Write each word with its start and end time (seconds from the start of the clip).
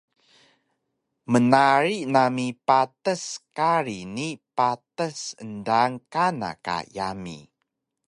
Mnarig 1.31 2.01
nami 2.13 2.47
patas 2.67 3.23
kari 3.57 3.99
ni 4.15 4.29
patas 4.57 5.19
endaan 5.45 5.93
kana 6.13 6.51
ka 6.65 6.77
yami 6.95 7.37